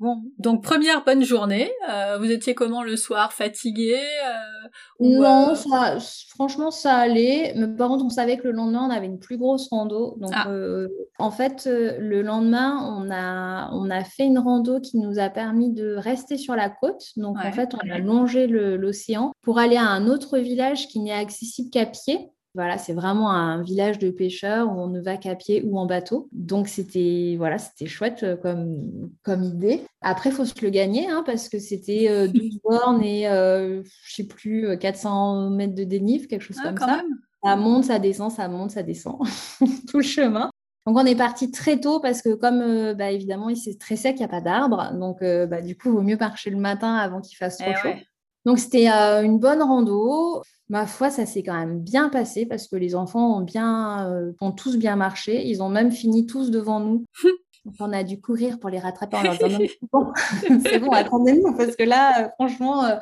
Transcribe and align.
Bon, 0.00 0.22
donc 0.38 0.62
première 0.62 1.04
bonne 1.04 1.24
journée. 1.24 1.72
Euh, 1.90 2.18
vous 2.18 2.30
étiez 2.30 2.54
comment 2.54 2.84
le 2.84 2.96
soir 2.96 3.32
Fatigué 3.32 3.96
euh, 3.96 4.68
Non, 5.00 5.56
ça, 5.56 5.98
franchement, 6.28 6.70
ça 6.70 6.94
allait. 6.94 7.52
Mais 7.56 7.66
par 7.66 7.88
contre, 7.88 8.04
on 8.04 8.08
savait 8.08 8.36
que 8.36 8.44
le 8.44 8.52
lendemain, 8.52 8.86
on 8.86 8.90
avait 8.90 9.06
une 9.06 9.18
plus 9.18 9.38
grosse 9.38 9.68
rando. 9.70 10.16
Donc, 10.20 10.30
Ah. 10.32 10.48
euh, 10.50 10.86
en 11.18 11.32
fait, 11.32 11.64
euh, 11.66 11.96
le 11.98 12.22
lendemain, 12.22 12.78
on 12.96 13.10
a, 13.10 13.70
on 13.72 13.90
a 13.90 14.04
fait 14.04 14.24
une 14.24 14.38
rando 14.38 14.78
qui 14.80 14.98
nous 14.98 15.18
a 15.18 15.30
permis 15.30 15.72
de 15.72 15.96
rester 15.96 16.36
sur 16.38 16.54
la 16.54 16.70
côte. 16.70 17.02
Donc, 17.16 17.36
Ouais. 17.38 17.48
en 17.48 17.52
fait, 17.52 17.74
on 17.74 17.90
a 17.90 17.98
longé 17.98 18.46
l'océan 18.46 19.32
pour 19.42 19.58
aller 19.58 19.76
à 19.76 19.86
un 19.88 20.06
autre 20.06 20.38
village 20.38 20.86
qui 20.86 21.00
n'est 21.00 21.12
accessible 21.12 21.70
qu'à 21.70 21.86
pied. 21.86 22.30
Voilà, 22.58 22.76
c'est 22.76 22.92
vraiment 22.92 23.30
un 23.30 23.62
village 23.62 24.00
de 24.00 24.10
pêcheurs 24.10 24.66
où 24.68 24.72
on 24.80 24.88
ne 24.88 25.00
va 25.00 25.16
qu'à 25.16 25.36
pied 25.36 25.62
ou 25.64 25.78
en 25.78 25.86
bateau. 25.86 26.28
Donc 26.32 26.66
c'était 26.66 27.36
voilà, 27.38 27.56
c'était 27.58 27.86
chouette 27.86 28.24
euh, 28.24 28.36
comme, 28.36 29.10
comme 29.22 29.44
idée. 29.44 29.82
Après, 30.00 30.30
il 30.30 30.32
faut 30.34 30.44
se 30.44 30.60
le 30.60 30.70
gagner 30.70 31.08
hein, 31.08 31.22
parce 31.24 31.48
que 31.48 31.60
c'était 31.60 32.06
euh, 32.10 32.26
12 32.34 32.58
bornes 32.64 33.02
et 33.04 33.28
euh, 33.28 33.82
je 34.04 34.12
sais 34.14 34.24
plus 34.26 34.66
euh, 34.66 34.76
400 34.76 35.50
mètres 35.50 35.76
de 35.76 35.84
dénive, 35.84 36.26
quelque 36.26 36.42
chose 36.42 36.56
Ah, 36.64 36.70
comme 36.72 36.78
ça. 36.78 36.96
même. 36.96 37.06
Ça 37.44 37.54
monte, 37.54 37.84
ça 37.84 38.00
descend, 38.00 38.32
ça 38.32 38.48
monte, 38.48 38.72
ça 38.72 38.82
descend 38.82 39.18
tout 39.88 39.98
le 39.98 40.02
chemin. 40.02 40.50
Donc 40.86 40.96
on 40.96 41.06
est 41.06 41.14
parti 41.14 41.52
très 41.52 41.78
tôt 41.78 42.00
parce 42.00 42.22
que 42.22 42.34
comme 42.34 42.60
euh, 42.60 42.94
bah, 42.94 43.12
évidemment 43.12 43.50
il 43.50 43.56
c'est 43.56 43.78
très 43.78 43.94
sec, 43.94 44.16
il 44.16 44.18
n'y 44.18 44.24
a 44.24 44.28
pas 44.28 44.40
d'arbres, 44.40 44.90
donc 44.98 45.22
euh, 45.22 45.46
bah, 45.46 45.60
du 45.62 45.76
coup 45.76 45.90
il 45.90 45.92
vaut 45.92 46.02
mieux 46.02 46.16
marcher 46.16 46.50
le 46.50 46.56
matin 46.56 46.94
avant 46.96 47.20
qu'il 47.20 47.36
fasse 47.36 47.58
trop 47.58 47.70
Eh 47.70 47.74
chaud. 47.76 47.88
ouais. 47.88 48.04
Donc 48.44 48.58
c'était 48.58 48.90
euh, 48.90 49.22
une 49.22 49.38
bonne 49.38 49.62
rando. 49.62 50.42
Ma 50.68 50.86
foi, 50.86 51.10
ça 51.10 51.26
s'est 51.26 51.42
quand 51.42 51.58
même 51.58 51.80
bien 51.80 52.08
passé 52.08 52.46
parce 52.46 52.68
que 52.68 52.76
les 52.76 52.94
enfants 52.94 53.38
ont 53.38 53.42
bien, 53.42 54.06
euh, 54.10 54.32
ont 54.40 54.52
tous 54.52 54.76
bien 54.76 54.96
marché. 54.96 55.46
Ils 55.46 55.62
ont 55.62 55.68
même 55.68 55.92
fini 55.92 56.26
tous 56.26 56.50
devant 56.50 56.80
nous. 56.80 57.04
Donc 57.64 57.74
on 57.80 57.92
a 57.92 58.02
dû 58.02 58.20
courir 58.20 58.58
pour 58.58 58.70
les 58.70 58.78
rattraper 58.78 59.16
en 59.16 59.22
leur 59.22 59.36
disant 59.36 59.58
c'est 59.58 59.88
bon, 59.92 60.12
c'est 60.62 60.78
bon, 60.78 60.90
attendez-nous 60.90 61.54
parce 61.56 61.76
que 61.76 61.82
là, 61.82 62.24
euh, 62.24 62.28
franchement, 62.38 62.84
euh, 62.84 62.96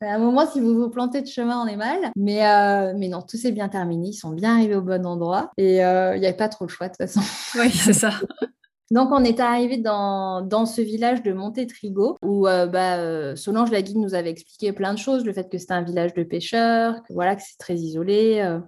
à 0.00 0.14
un 0.14 0.18
moment, 0.18 0.46
si 0.46 0.60
vous 0.60 0.74
vous 0.74 0.90
plantez 0.90 1.22
de 1.22 1.26
chemin, 1.26 1.60
on 1.60 1.66
est 1.66 1.76
mal. 1.76 2.12
Mais, 2.14 2.46
euh, 2.46 2.94
mais 2.96 3.08
non, 3.08 3.22
tout 3.22 3.36
s'est 3.36 3.50
bien 3.50 3.68
terminé. 3.68 4.08
Ils 4.08 4.14
sont 4.14 4.30
bien 4.30 4.54
arrivés 4.54 4.76
au 4.76 4.82
bon 4.82 5.04
endroit 5.04 5.50
et 5.56 5.84
euh, 5.84 6.14
il 6.16 6.20
n'y 6.20 6.26
avait 6.26 6.36
pas 6.36 6.48
trop 6.48 6.66
le 6.66 6.70
choix 6.70 6.88
de 6.88 6.92
toute 6.92 7.10
façon. 7.10 7.20
Oui, 7.58 7.70
c'est 7.70 7.92
ça. 7.92 8.10
Donc, 8.90 9.10
on 9.12 9.22
est 9.22 9.40
arrivé 9.40 9.76
dans, 9.76 10.66
ce 10.66 10.80
village 10.80 11.22
de 11.22 11.32
Montétrigo 11.32 12.16
où 12.22 12.46
euh, 12.48 12.66
bah, 12.66 12.98
euh, 12.98 13.36
Solange, 13.36 13.70
la 13.70 13.82
guide, 13.82 13.98
nous 13.98 14.14
avait 14.14 14.30
expliqué 14.30 14.72
plein 14.72 14.94
de 14.94 14.98
choses. 14.98 15.24
Le 15.24 15.32
fait 15.32 15.50
que 15.50 15.58
c'était 15.58 15.74
un 15.74 15.82
village 15.82 16.14
de 16.14 16.22
pêcheurs, 16.22 17.02
que, 17.02 17.12
voilà, 17.12 17.36
que 17.36 17.42
c'est 17.42 17.58
très 17.58 17.74
isolé. 17.74 18.40
euh. 18.40 18.60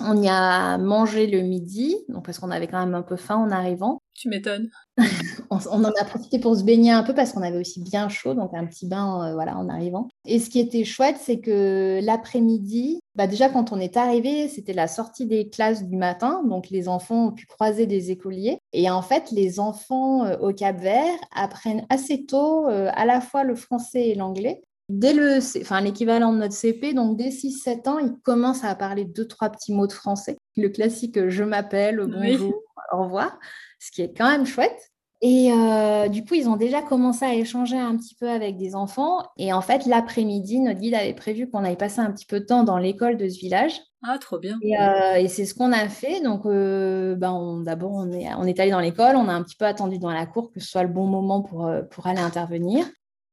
On 0.00 0.22
y 0.22 0.28
a 0.28 0.78
mangé 0.78 1.26
le 1.26 1.40
midi, 1.40 1.96
donc 2.08 2.24
parce 2.24 2.38
qu'on 2.38 2.52
avait 2.52 2.68
quand 2.68 2.78
même 2.78 2.94
un 2.94 3.02
peu 3.02 3.16
faim 3.16 3.36
en 3.36 3.50
arrivant. 3.50 4.00
Tu 4.18 4.28
m'étonnes. 4.28 4.68
On, 5.50 5.58
on 5.70 5.84
en 5.84 5.92
a 5.92 6.04
profité 6.04 6.40
pour 6.40 6.56
se 6.56 6.64
baigner 6.64 6.90
un 6.90 7.04
peu 7.04 7.14
parce 7.14 7.32
qu'on 7.32 7.42
avait 7.42 7.56
aussi 7.56 7.80
bien 7.80 8.08
chaud, 8.08 8.34
donc 8.34 8.52
un 8.52 8.66
petit 8.66 8.86
bain 8.86 9.28
euh, 9.28 9.34
voilà, 9.34 9.56
en 9.56 9.68
arrivant. 9.68 10.08
Et 10.26 10.40
ce 10.40 10.50
qui 10.50 10.58
était 10.58 10.84
chouette, 10.84 11.16
c'est 11.20 11.38
que 11.38 12.00
l'après-midi, 12.02 12.98
bah 13.14 13.28
déjà 13.28 13.48
quand 13.48 13.72
on 13.72 13.78
est 13.78 13.96
arrivé, 13.96 14.48
c'était 14.48 14.72
la 14.72 14.88
sortie 14.88 15.24
des 15.26 15.48
classes 15.48 15.84
du 15.84 15.96
matin, 15.96 16.42
donc 16.44 16.68
les 16.68 16.88
enfants 16.88 17.28
ont 17.28 17.32
pu 17.32 17.46
croiser 17.46 17.86
des 17.86 18.10
écoliers. 18.10 18.58
Et 18.72 18.90
en 18.90 19.00
fait, 19.00 19.30
les 19.30 19.60
enfants 19.60 20.24
euh, 20.26 20.36
au 20.38 20.52
Cap-Vert 20.52 21.16
apprennent 21.34 21.86
assez 21.88 22.26
tôt 22.26 22.68
euh, 22.68 22.90
à 22.92 23.06
la 23.06 23.20
fois 23.20 23.44
le 23.44 23.54
français 23.54 24.08
et 24.08 24.14
l'anglais. 24.16 24.62
Dès 24.88 25.12
le, 25.12 25.38
enfin, 25.60 25.80
l'équivalent 25.80 26.32
de 26.32 26.38
notre 26.38 26.54
CP, 26.54 26.92
donc 26.92 27.16
dès 27.16 27.28
6-7 27.28 27.88
ans, 27.88 27.98
ils 27.98 28.14
commencent 28.22 28.64
à 28.64 28.74
parler 28.74 29.04
deux, 29.04 29.28
trois 29.28 29.50
petits 29.50 29.72
mots 29.72 29.86
de 29.86 29.92
français. 29.92 30.36
Le 30.56 30.68
classique 30.70 31.28
je 31.28 31.44
m'appelle, 31.44 32.00
Oui. 32.00 32.32
bonjour, 32.32 32.54
au 32.92 33.04
revoir, 33.04 33.38
ce 33.78 33.90
qui 33.90 34.02
est 34.02 34.16
quand 34.16 34.28
même 34.28 34.46
chouette. 34.46 34.90
Et 35.20 35.50
euh, 35.52 36.08
du 36.08 36.24
coup, 36.24 36.34
ils 36.34 36.48
ont 36.48 36.56
déjà 36.56 36.80
commencé 36.80 37.24
à 37.24 37.34
échanger 37.34 37.76
un 37.76 37.96
petit 37.96 38.14
peu 38.14 38.30
avec 38.30 38.56
des 38.56 38.76
enfants. 38.76 39.24
Et 39.36 39.52
en 39.52 39.60
fait, 39.60 39.84
l'après-midi, 39.86 40.60
notre 40.60 40.78
guide 40.78 40.94
avait 40.94 41.14
prévu 41.14 41.50
qu'on 41.50 41.64
aille 41.64 41.76
passer 41.76 42.00
un 42.00 42.12
petit 42.12 42.26
peu 42.26 42.38
de 42.38 42.44
temps 42.44 42.62
dans 42.62 42.78
l'école 42.78 43.16
de 43.16 43.28
ce 43.28 43.38
village. 43.40 43.80
Ah, 44.04 44.16
trop 44.20 44.38
bien. 44.38 44.56
Et, 44.62 44.78
euh, 44.78 45.14
et 45.14 45.26
c'est 45.26 45.44
ce 45.44 45.54
qu'on 45.54 45.72
a 45.72 45.88
fait. 45.88 46.20
Donc, 46.20 46.46
euh, 46.46 47.16
ben, 47.16 47.62
d'abord, 47.64 47.92
on 47.94 48.12
est, 48.12 48.32
on 48.34 48.44
est 48.44 48.60
allé 48.60 48.70
dans 48.70 48.78
l'école, 48.78 49.16
on 49.16 49.28
a 49.28 49.32
un 49.32 49.42
petit 49.42 49.56
peu 49.56 49.64
attendu 49.64 49.98
dans 49.98 50.12
la 50.12 50.24
cour 50.24 50.52
que 50.52 50.60
ce 50.60 50.68
soit 50.68 50.84
le 50.84 50.88
bon 50.88 51.06
moment 51.06 51.42
pour, 51.42 51.68
pour 51.90 52.06
aller 52.06 52.20
intervenir. 52.20 52.86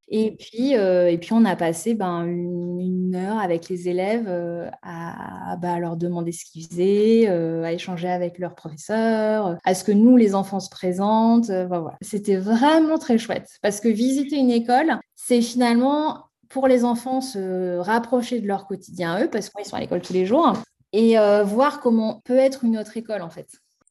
Et 0.07 0.35
puis, 0.35 0.77
euh, 0.77 1.09
et 1.09 1.17
puis 1.17 1.33
on 1.33 1.45
a 1.45 1.55
passé 1.55 1.95
ben, 1.95 2.25
une, 2.25 2.79
une 2.79 3.15
heure 3.15 3.39
avec 3.39 3.69
les 3.69 3.89
élèves 3.89 4.25
euh, 4.27 4.69
à, 4.83 5.57
bah, 5.59 5.79
leur 5.79 5.97
demander 5.97 6.31
ce 6.31 6.45
qu'ils 6.45 6.67
faisaient, 6.67 7.25
euh, 7.27 7.63
à 7.63 7.73
échanger 7.73 8.07
avec 8.07 8.37
leurs 8.37 8.53
professeurs, 8.53 9.57
à 9.63 9.73
ce 9.73 9.83
que 9.83 9.91
nous, 9.91 10.15
les 10.15 10.35
enfants, 10.35 10.59
se 10.59 10.69
présentent. 10.69 11.49
voilà. 11.49 11.95
C'était 12.01 12.37
vraiment 12.37 12.99
très 12.99 13.17
chouette 13.17 13.49
parce 13.61 13.79
que 13.79 13.89
visiter 13.89 14.35
une 14.37 14.51
école, 14.51 14.99
c'est 15.15 15.41
finalement 15.41 16.25
pour 16.49 16.67
les 16.67 16.85
enfants 16.85 17.21
se 17.21 17.77
rapprocher 17.77 18.39
de 18.39 18.47
leur 18.47 18.67
quotidien, 18.67 19.23
eux, 19.23 19.29
parce 19.29 19.49
qu'ils 19.49 19.65
sont 19.65 19.75
à 19.75 19.79
l'école 19.79 20.01
tous 20.01 20.13
les 20.13 20.25
jours, 20.25 20.53
et 20.93 21.15
voir 21.43 21.81
comment 21.81 22.21
peut 22.23 22.37
être 22.37 22.63
une 22.63 22.77
autre 22.77 22.95
école 22.95 23.21
en 23.21 23.29
fait. 23.29 23.47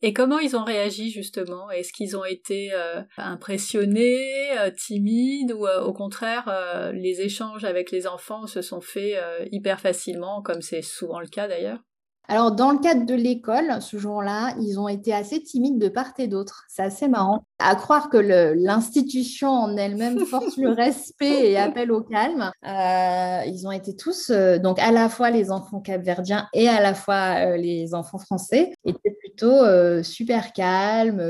Et 0.06 0.12
comment 0.12 0.38
ils 0.38 0.54
ont 0.54 0.64
réagi 0.64 1.10
justement? 1.10 1.70
Est-ce 1.70 1.90
qu'ils 1.90 2.14
ont 2.14 2.26
été 2.26 2.74
euh, 2.74 3.00
impressionnés, 3.16 4.50
euh, 4.58 4.70
timides 4.70 5.52
ou 5.52 5.66
euh, 5.66 5.80
au 5.80 5.94
contraire 5.94 6.44
les 6.92 7.22
échanges 7.22 7.64
avec 7.64 7.90
les 7.90 8.06
enfants 8.06 8.46
se 8.46 8.60
sont 8.60 8.82
faits 8.82 9.18
hyper 9.50 9.80
facilement 9.80 10.42
comme 10.42 10.60
c'est 10.60 10.82
souvent 10.82 11.20
le 11.20 11.26
cas 11.26 11.48
d'ailleurs? 11.48 11.78
Alors, 12.28 12.52
dans 12.52 12.72
le 12.72 12.78
cadre 12.78 13.06
de 13.06 13.14
l'école, 13.14 13.80
ce 13.80 13.98
jour-là, 13.98 14.54
ils 14.58 14.78
ont 14.78 14.88
été 14.88 15.12
assez 15.12 15.42
timides 15.42 15.78
de 15.78 15.88
part 15.88 16.12
et 16.18 16.26
d'autre. 16.26 16.64
C'est 16.68 16.82
assez 16.82 17.08
marrant. 17.08 17.46
À 17.66 17.76
croire 17.76 18.10
que 18.10 18.18
l'institution 18.18 19.48
en 19.48 19.76
elle-même 19.78 20.18
force 20.26 20.58
le 20.58 20.68
respect 20.68 21.50
et 21.50 21.56
appelle 21.56 21.90
au 21.92 22.02
calme. 22.02 22.50
Euh, 22.66 23.40
ils 23.46 23.66
ont 23.66 23.72
été 23.72 23.96
tous, 23.96 24.28
euh, 24.28 24.58
donc 24.58 24.78
à 24.78 24.92
la 24.92 25.08
fois 25.08 25.30
les 25.30 25.50
enfants 25.50 25.80
capverdiens 25.80 26.46
et 26.52 26.68
à 26.68 26.82
la 26.82 26.92
fois 26.92 27.36
euh, 27.38 27.56
les 27.56 27.94
enfants 27.94 28.18
français, 28.18 28.74
étaient 28.84 29.16
plutôt 29.18 29.64
super 30.02 30.52
calmes, 30.52 31.20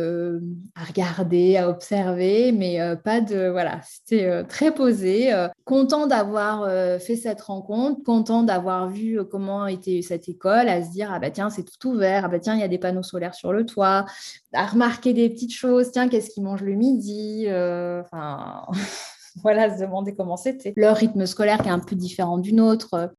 à 0.75 0.85
regarder, 0.85 1.57
à 1.57 1.71
observer, 1.71 2.53
mais 2.53 2.79
pas 3.03 3.21
de. 3.21 3.49
Voilà, 3.49 3.81
c'était 3.83 4.45
très 4.45 4.75
posé. 4.75 5.33
content 5.65 6.07
d'avoir 6.07 6.69
fait 7.01 7.17
cette 7.17 7.41
rencontre, 7.41 8.03
content 8.05 8.43
d'avoir 8.43 8.89
vu 8.89 9.21
comment 9.31 9.67
était 9.67 10.03
cette 10.03 10.29
école, 10.29 10.69
à 10.69 10.83
se 10.83 10.91
dire 10.91 11.11
ah 11.15 11.19
bah 11.19 11.31
tiens 11.31 11.49
c'est 11.49 11.63
tout 11.63 11.89
ouvert, 11.89 12.27
ah 12.27 12.29
bah 12.29 12.39
tiens 12.41 12.55
il 12.55 12.61
y 12.61 12.65
a 12.65 12.69
des 12.69 12.79
panneaux 12.79 13.03
solaires 13.03 13.35
sur 13.35 13.55
le 13.55 13.65
toit, 13.65 14.05
à 14.55 14.67
remarquer 14.67 15.13
des 15.13 15.31
petites 15.31 15.55
choses, 15.55 15.91
tiens 15.93 16.09
qu'est-ce 16.09 16.31
qu'ils 16.31 16.43
mangent 16.43 16.63
le 16.63 16.75
midi, 16.75 17.45
euh, 17.47 18.03
enfin 18.03 18.67
voilà 19.43 19.75
se 19.75 19.81
demander 19.81 20.15
comment 20.15 20.37
c'était 20.37 20.73
leur 20.77 20.97
rythme 20.97 21.27
scolaire 21.27 21.59
qui 21.59 21.69
est 21.69 21.73
un 21.73 21.81
peu 21.81 21.97
différent 21.97 22.39
du 22.39 22.53
nôtre. 22.53 23.13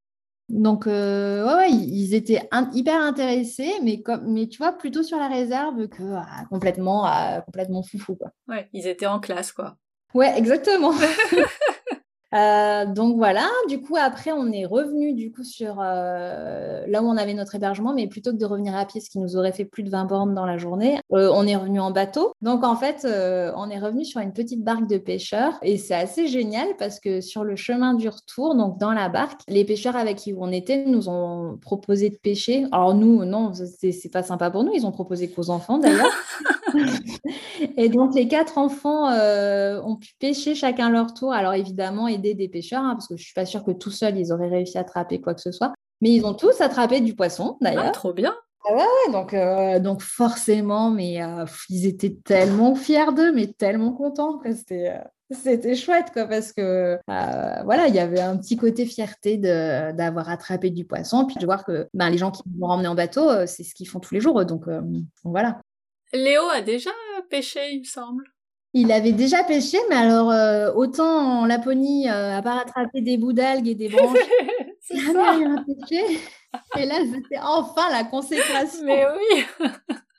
Donc 0.48 0.86
euh, 0.86 1.46
ouais, 1.46 1.56
ouais, 1.56 1.72
ils 1.72 2.14
étaient 2.14 2.48
hyper 2.74 3.02
intéressés, 3.02 3.74
mais 3.84 4.02
comme 4.02 4.32
mais 4.32 4.48
tu 4.48 4.60
vois 4.60 4.74
plutôt 4.74 5.02
sur 5.02 5.18
la 5.18 5.28
réserve 5.28 5.88
que 5.88 6.04
ah, 6.16 6.46
complètement 6.50 7.04
ah, 7.06 7.42
complètement 7.46 7.82
foufou 7.82 8.16
quoi. 8.16 8.32
Ouais, 8.48 8.70
ils 8.72 8.88
étaient 8.88 9.08
en 9.08 9.20
classe 9.20 9.52
quoi. 9.52 9.76
Ouais, 10.14 10.38
exactement. 10.38 10.94
Euh, 12.36 12.86
donc 12.86 13.16
voilà, 13.16 13.48
du 13.70 13.82
coup 13.82 13.96
après 13.98 14.32
on 14.34 14.52
est 14.52 14.66
revenu 14.66 15.14
du 15.14 15.32
coup 15.32 15.44
sur 15.44 15.78
euh, 15.80 16.84
là 16.88 17.02
où 17.02 17.08
on 17.08 17.16
avait 17.16 17.34
notre 17.34 17.56
hébergement, 17.56 17.94
mais 17.94 18.08
plutôt 18.08 18.32
que 18.32 18.38
de 18.38 18.46
revenir 18.46 18.76
à 18.76 18.86
pied, 18.86 19.00
ce 19.00 19.10
qui 19.10 19.20
nous 19.20 19.38
aurait 19.38 19.54
fait 19.54 19.64
plus 19.64 19.84
de 19.84 19.90
20 19.90 20.06
bornes 20.06 20.34
dans 20.34 20.46
la 20.46 20.58
journée, 20.58 21.00
euh, 21.14 21.32
on 21.34 21.48
est 21.48 21.56
revenu 21.56 21.80
en 21.80 21.92
bateau. 21.92 22.34
Donc 22.42 22.64
en 22.64 22.76
fait, 22.76 23.08
on 23.56 23.70
est 23.70 23.80
revenu 23.80 24.04
sur 24.04 24.20
une 24.20 24.34
petite 24.34 24.64
barque 24.64 24.88
de 24.88 24.98
pêcheurs 24.98 25.54
et 25.62 25.78
c'est 25.78 25.96
assez 25.96 26.28
génial 26.28 26.68
parce 26.78 27.00
que 27.00 27.22
sur 27.22 27.44
le 27.44 27.56
chemin 27.56 27.94
du 27.94 28.10
retour, 28.10 28.56
donc 28.56 28.78
dans 28.80 28.92
la 28.92 29.08
barque, 29.08 29.42
les 29.48 29.64
pêcheurs 29.64 29.96
avec 29.96 30.18
qui 30.18 30.34
on 30.38 30.52
était 30.52 30.86
nous 30.86 31.08
ont 31.08 31.58
proposé 31.62 32.10
de 32.10 32.18
pêcher. 32.18 32.66
Alors 32.72 32.96
nous, 32.96 33.24
non, 33.24 33.54
c'est 33.54 34.12
pas 34.12 34.24
sympa 34.24 34.50
pour 34.52 34.64
nous, 34.64 34.74
ils 34.74 34.86
ont 34.86 34.92
proposé 34.92 35.30
qu'aux 35.30 35.50
enfants 35.50 35.78
d'ailleurs. 35.78 36.12
Et 37.78 37.90
donc, 37.90 38.14
les 38.16 38.28
quatre 38.28 38.58
enfants 38.58 39.10
euh, 39.10 39.82
ont 39.84 39.96
pu 39.96 40.14
pêcher 40.20 40.56
chacun 40.56 40.90
leur 40.90 41.14
tour. 41.14 41.34
Alors, 41.34 41.54
évidemment, 41.54 42.08
aider 42.08 42.34
des 42.34 42.48
pêcheurs, 42.50 42.84
hein, 42.84 42.94
parce 42.94 43.08
que 43.08 43.18
je 43.18 43.24
suis 43.24 43.34
pas 43.34 43.46
sûre 43.46 43.64
que 43.64 43.72
tout 43.72 43.92
seuls, 43.92 44.18
ils 44.18 44.32
auraient 44.32 44.50
réussi 44.50 44.78
à 44.78 44.82
attraper 44.82 45.22
quoi 45.22 45.34
que 45.34 45.42
ce 45.42 45.52
soit. 45.52 45.74
Mais 46.02 46.12
ils 46.12 46.26
ont 46.26 46.34
tous 46.34 46.60
attrapé 46.62 47.02
du 47.02 47.16
poisson, 47.16 47.58
Ah, 47.62 47.66
d'ailleurs. 47.66 47.92
trop 47.92 48.14
bien. 48.14 48.34
Ouais, 48.70 49.12
donc, 49.12 49.34
euh, 49.34 49.80
donc, 49.80 50.02
forcément, 50.02 50.90
mais 50.90 51.22
euh, 51.22 51.46
ils 51.70 51.86
étaient 51.86 52.18
tellement 52.26 52.74
fiers 52.76 53.14
d'eux, 53.16 53.32
mais 53.32 53.48
tellement 53.48 53.92
contents. 53.94 54.40
que 54.40 54.54
C'était 54.54 55.00
c'était 55.32 55.76
chouette, 55.76 56.12
quoi, 56.14 56.26
parce 56.26 56.54
que 56.54 56.62
euh, 57.10 57.64
voilà, 57.64 57.88
il 57.88 57.96
y 57.96 58.00
avait 58.00 58.22
un 58.22 58.38
petit 58.38 58.58
côté 58.58 58.86
fierté 58.86 59.38
d'avoir 59.38 60.30
attrapé 60.30 60.70
du 60.70 60.86
poisson, 60.86 61.26
puis 61.26 61.38
de 61.38 61.46
voir 61.46 61.66
que 61.66 61.88
ben, 61.96 62.10
les 62.12 62.18
gens 62.20 62.30
qui 62.30 62.44
vont 62.60 62.68
emmener 62.68 62.88
en 62.88 62.94
bateau, 62.96 63.46
c'est 63.48 63.64
ce 63.64 63.74
qu'ils 63.74 63.88
font 63.88 64.00
tous 64.00 64.14
les 64.14 64.22
jours. 64.22 64.46
Donc, 64.46 64.68
euh, 64.68 64.82
voilà. 65.24 65.62
Léo 66.16 66.44
a 66.50 66.62
déjà 66.62 66.92
pêché, 67.30 67.60
il 67.72 67.80
me 67.80 67.86
semble. 67.86 68.24
Il 68.74 68.92
avait 68.92 69.14
déjà 69.14 69.44
pêché, 69.44 69.78
mais 69.90 69.96
alors 69.96 70.32
euh, 70.32 70.74
autant 70.74 71.42
en 71.42 71.46
Laponie, 71.46 72.10
euh, 72.10 72.38
à 72.38 72.42
part 72.42 72.60
attraper 72.60 73.02
des 73.02 73.18
bouts 73.18 73.32
d'algues 73.32 73.70
et 73.70 73.76
des 73.76 73.88
branches, 73.88 74.18
c'est 74.82 75.00
jamais 75.00 75.46
rien 75.46 75.66
pêché. 75.66 76.20
Et 76.78 76.86
là, 76.86 76.96
c'était 77.14 77.40
enfin 77.42 77.90
la 77.90 78.04
consécration. 78.04 78.84
Mais 78.84 79.06
oui. 79.06 79.68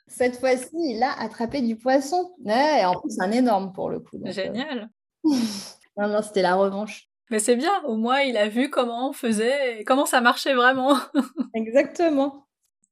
Cette 0.07 0.39
fois-ci, 0.39 0.71
il 0.73 1.03
a 1.03 1.11
attrapé 1.19 1.61
du 1.61 1.75
poisson. 1.75 2.33
Ouais, 2.43 2.81
et 2.81 2.85
en 2.85 2.99
plus, 2.99 3.19
un 3.19 3.31
énorme 3.31 3.73
pour 3.73 3.91
le 3.91 3.99
coup. 3.99 4.17
donc, 4.17 4.29
euh, 4.29 4.31
Génial. 4.31 4.89
non, 5.23 6.07
non, 6.07 6.21
c'était 6.23 6.41
la 6.41 6.55
revanche. 6.55 7.07
Mais 7.29 7.39
c'est 7.39 7.57
bien, 7.57 7.83
au 7.83 7.97
moins 7.97 8.21
il 8.21 8.37
a 8.37 8.47
vu 8.47 8.69
comment 8.69 9.09
on 9.09 9.13
faisait 9.13 9.81
et 9.81 9.83
comment 9.83 10.05
ça 10.05 10.21
marchait 10.21 10.55
vraiment. 10.55 10.97
Exactement. 11.53 12.46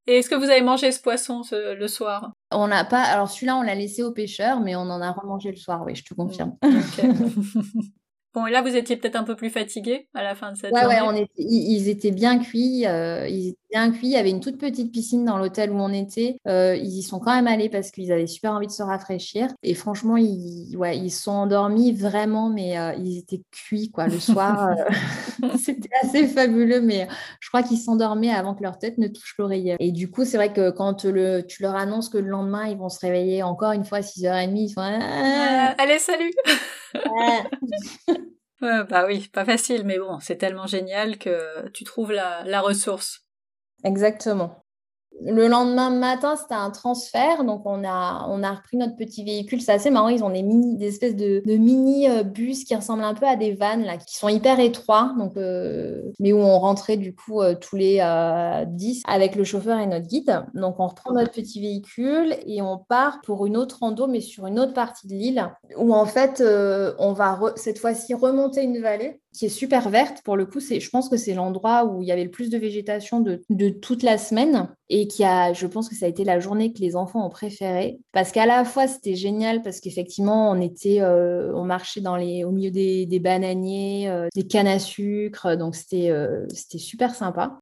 Et 0.08 0.20
est-ce 0.20 0.30
que 0.30 0.36
vous 0.36 0.50
avez 0.50 0.62
mangé 0.62 0.92
ce 0.92 1.02
poisson 1.02 1.42
le 1.52 1.88
soir? 1.88 2.32
On 2.52 2.68
n'a 2.68 2.86
pas. 2.86 3.02
Alors 3.02 3.30
celui-là, 3.30 3.58
on 3.58 3.62
l'a 3.64 3.76
laissé 3.76 4.04
aux 4.04 4.12
pêcheurs, 4.12 4.60
mais 4.60 4.76
on 4.76 4.82
en 4.82 5.02
a 5.02 5.12
remangé 5.12 5.50
le 5.50 5.58
soir, 5.58 5.84
oui, 5.86 5.96
je 5.96 6.04
te 6.04 6.14
confirme. 6.14 6.56
Bon, 8.36 8.46
et 8.46 8.52
là, 8.52 8.62
vous 8.62 8.76
étiez 8.76 8.98
peut-être 8.98 9.16
un 9.16 9.24
peu 9.24 9.38
plus 9.38 9.50
fatigué 9.50 10.10
à 10.14 10.22
la 10.22 10.36
fin 10.36 10.52
de 10.52 10.58
cette 10.58 10.74
ouais, 10.74 10.82
journée? 10.82 11.00
Ouais, 11.00 11.08
on 11.08 11.16
était, 11.16 11.32
ils, 11.38 11.88
étaient 11.88 12.12
bien 12.12 12.38
cuits. 12.38 12.86
Euh, 12.86 13.26
ils 13.30 13.56
bien 13.76 13.92
cuits. 13.92 14.08
Il 14.08 14.12
y 14.12 14.18
avait 14.18 14.30
une 14.30 14.40
toute 14.40 14.58
petite 14.58 14.92
piscine 14.92 15.26
dans 15.26 15.38
l'hôtel 15.38 15.72
où 15.72 15.76
on 15.76 15.92
était. 15.92 16.38
Euh, 16.48 16.78
ils 16.78 17.00
y 17.00 17.04
sont 17.04 17.20
quand 17.20 17.36
même 17.36 17.48
allés 17.48 17.70
parce 17.70 17.92
qu'ils 17.92 18.12
avaient 18.12 18.26
super 18.26 18.54
envie 18.54 18.68
de 18.68 18.72
se 18.72 18.84
rafraîchir. 18.84 19.50
Et 19.64 19.74
franchement, 19.74 20.16
ils, 20.16 20.76
ouais, 20.78 20.98
ils 20.98 21.12
sont 21.12 21.32
endormis 21.32 21.92
vraiment, 21.92 22.50
mais 22.50 22.80
euh, 22.80 22.94
ils 22.98 23.18
étaient 23.18 23.42
cuits 23.52 23.92
quoi. 23.92 24.08
Le 24.08 24.20
soir, 24.20 24.70
c'était 25.62 25.90
assez 26.02 26.26
fabuleux, 26.28 26.80
mais 26.80 27.08
je 27.42 27.50
crois 27.50 27.64
qu'ils 27.64 27.78
s'endormaient 27.78 28.32
avant 28.32 28.56
que 28.56 28.64
leur 28.64 28.80
tête 28.80 28.98
ne 28.98 29.08
touche 29.08 29.36
l'oreiller. 29.38 29.76
Et 29.80 29.92
du 29.92 30.10
coup, 30.10 30.24
c'est 30.24 30.38
vrai 30.38 30.54
que 30.54 30.72
quand 30.72 31.04
le, 31.04 31.42
tu 31.42 31.62
leur 31.62 31.76
annonces 31.76 32.08
que 32.08 32.18
le 32.18 32.30
lendemain, 32.30 32.68
ils 32.68 32.78
vont 32.78 32.90
se 32.90 33.00
réveiller 33.00 33.44
encore 33.44 33.74
une 33.74 33.84
fois 33.84 33.98
à 33.98 34.02
6h30, 34.02 34.56
ils 34.56 34.74
font 34.74 34.82
ah, 34.82 35.76
Allez, 35.78 36.00
salut 36.00 36.32
bah 38.90 39.06
oui, 39.06 39.28
pas 39.34 39.44
facile, 39.44 39.84
mais 39.84 40.00
bon, 40.00 40.18
c'est 40.22 40.38
tellement 40.38 40.66
génial 40.66 41.18
que 41.18 41.68
tu 41.74 41.84
trouves 41.84 42.14
la 42.14 42.62
ressource. 42.62 43.25
Exactement. 43.84 44.66
Le 45.22 45.48
lendemain 45.48 45.92
matin, 45.92 46.36
c'était 46.36 46.56
un 46.56 46.72
transfert. 46.72 47.46
Donc, 47.46 47.62
on 47.66 47.86
a, 47.86 48.28
on 48.30 48.44
a 48.44 48.52
repris 48.52 48.76
notre 48.76 48.98
petit 48.98 49.24
véhicule. 49.24 49.62
C'est 49.62 49.72
assez 49.72 49.90
marrant. 49.90 50.10
Ils 50.10 50.24
ont 50.26 50.30
des, 50.30 50.44
mini, 50.44 50.76
des 50.76 50.88
espèces 50.88 51.16
de, 51.16 51.42
mini-bus 51.46 52.66
qui 52.66 52.76
ressemblent 52.76 53.04
un 53.04 53.14
peu 53.14 53.26
à 53.26 53.38
des 53.38 53.54
vannes, 53.54 53.88
qui 54.06 54.18
sont 54.18 54.28
hyper 54.28 54.60
étroits. 54.60 55.14
Donc, 55.18 55.38
euh, 55.38 56.12
mais 56.20 56.34
où 56.34 56.40
on 56.40 56.60
rentrait 56.60 56.98
du 56.98 57.16
coup 57.16 57.42
euh, 57.42 57.56
tous 57.56 57.78
les 57.78 57.96
10 57.96 58.02
euh, 58.02 59.12
avec 59.12 59.36
le 59.36 59.46
chauffeur 59.46 59.80
et 59.80 59.88
notre 59.88 60.06
guide. 60.06 60.44
Donc, 60.54 60.80
on 60.80 60.88
reprend 60.88 61.14
notre 61.14 61.32
petit 61.32 61.62
véhicule 61.62 62.36
et 62.46 62.62
on 62.62 62.78
part 62.78 63.22
pour 63.22 63.46
une 63.46 63.56
autre 63.56 63.78
rando, 63.80 64.08
mais 64.08 64.22
sur 64.22 64.48
une 64.48 64.60
autre 64.60 64.74
partie 64.74 65.08
de 65.08 65.14
l'île, 65.14 65.50
où 65.78 65.94
en 65.94 66.06
fait, 66.06 66.44
on 67.00 67.14
va 67.14 67.40
cette 67.56 67.80
fois-ci 67.80 68.14
remonter 68.14 68.64
une 68.64 68.82
vallée 68.82 69.22
qui 69.36 69.46
est 69.46 69.50
super 69.50 69.90
verte. 69.90 70.22
Pour 70.24 70.38
le 70.38 70.46
coup, 70.46 70.60
c'est, 70.60 70.80
je 70.80 70.90
pense 70.90 71.10
que 71.10 71.18
c'est 71.18 71.34
l'endroit 71.34 71.86
où 71.86 72.02
il 72.02 72.08
y 72.08 72.12
avait 72.12 72.24
le 72.24 72.32
plus 72.32 72.50
de 72.50 72.58
végétation 72.58 73.20
de, 73.20 73.42
de 73.50 73.70
toute 73.70 74.04
la 74.04 74.18
semaine 74.18 74.70
et 74.90 75.08
qui 75.08 75.24
a, 75.24 75.54
je 75.54 75.68
pense 75.68 75.90
que 75.90 75.96
ça 75.96 76.06
a 76.06 76.10
été 76.10 76.24
la 76.24 76.40
journée 76.40 76.72
que 76.74 76.80
les 76.80 76.96
enfants 76.96 77.26
ont 77.26 77.30
préférée 77.30 78.00
parce 78.12 78.32
qu'à 78.32 78.46
la 78.46 78.64
fois 78.64 78.88
c'était 78.88 79.16
génial 79.16 79.62
parce 79.62 79.80
qu'effectivement 79.80 80.52
on 80.52 80.62
était, 80.62 81.02
euh, 81.02 81.52
on 81.56 81.64
marchait 81.64 82.02
dans 82.02 82.16
les, 82.16 82.44
au 82.44 82.52
milieu 82.52 82.72
des, 82.72 83.06
des 83.06 83.20
bananiers, 83.20 84.10
euh, 84.10 84.28
des 84.36 84.48
cannes 84.48 84.68
à 84.68 84.80
sucre, 84.80 85.56
donc 85.56 85.76
c'était, 85.76 86.10
euh, 86.12 86.46
c'était 86.54 86.78
super 86.78 87.16
sympa. 87.16 87.60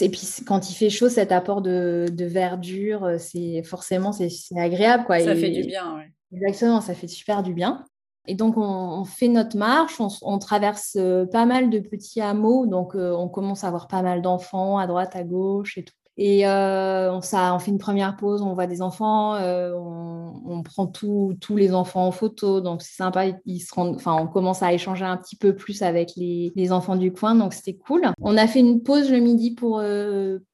Et 0.00 0.08
puis 0.08 0.20
quand 0.46 0.70
il 0.70 0.74
fait 0.74 0.90
chaud, 0.90 1.08
cet 1.08 1.32
apport 1.32 1.62
de, 1.62 2.06
de 2.10 2.24
verdure, 2.24 3.12
c'est 3.18 3.62
forcément 3.62 4.12
c'est, 4.12 4.28
agréable 4.56 5.04
quoi. 5.04 5.20
Ça 5.20 5.36
fait 5.36 5.50
du 5.50 5.62
bien, 5.62 5.96
ouais. 5.96 6.12
Exactement, 6.32 6.80
ça 6.80 6.94
fait 6.94 7.08
super 7.08 7.42
du 7.42 7.54
bien. 7.54 7.84
Et 8.28 8.34
donc, 8.34 8.58
on, 8.58 9.04
fait 9.04 9.28
notre 9.28 9.56
marche, 9.56 10.00
on, 10.20 10.38
traverse 10.38 10.96
euh, 11.00 11.24
pas 11.24 11.46
mal 11.46 11.70
de 11.70 11.78
petits 11.78 12.20
hameaux, 12.20 12.66
donc 12.66 12.94
euh, 12.94 13.10
on 13.12 13.26
commence 13.30 13.64
à 13.64 13.68
avoir 13.68 13.88
pas 13.88 14.02
mal 14.02 14.20
d'enfants 14.20 14.76
à 14.76 14.86
droite, 14.86 15.16
à 15.16 15.24
gauche 15.24 15.78
et 15.78 15.84
tout. 15.84 15.94
Et 16.20 16.46
euh, 16.46 17.12
on, 17.12 17.20
fait 17.20 17.70
une 17.70 17.78
première 17.78 18.16
pause, 18.16 18.42
on 18.42 18.54
voit 18.54 18.66
des 18.66 18.82
enfants, 18.82 19.38
on, 19.38 20.62
prend 20.64 20.86
tous 20.86 21.36
les 21.56 21.72
enfants 21.72 22.06
en 22.06 22.10
photo, 22.10 22.60
donc 22.60 22.82
c'est 22.82 22.96
sympa. 22.96 23.26
Ils 23.46 23.60
se 23.60 23.72
enfin, 23.78 24.16
on 24.20 24.26
commence 24.26 24.62
à 24.62 24.72
échanger 24.72 25.04
un 25.04 25.16
petit 25.16 25.36
peu 25.36 25.54
plus 25.54 25.80
avec 25.82 26.14
les, 26.16 26.72
enfants 26.72 26.96
du 26.96 27.12
coin, 27.12 27.36
donc 27.36 27.54
c'était 27.54 27.74
cool. 27.74 28.02
On 28.20 28.36
a 28.36 28.48
fait 28.48 28.58
une 28.58 28.82
pause 28.82 29.10
le 29.10 29.20
midi 29.20 29.54
pour 29.54 29.80